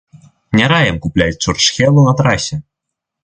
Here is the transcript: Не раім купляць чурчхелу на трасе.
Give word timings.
Не 0.59 0.69
раім 0.71 0.95
купляць 1.03 1.41
чурчхелу 1.45 2.05
на 2.09 2.13
трасе. 2.21 2.57